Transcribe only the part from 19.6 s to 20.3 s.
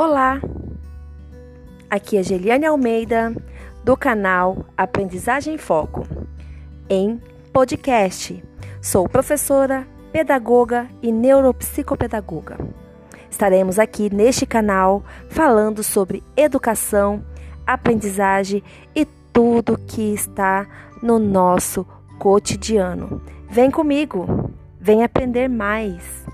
que